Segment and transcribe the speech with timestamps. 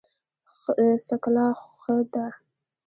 [1.05, 1.47] څکلا
[1.79, 2.25] ښه ده.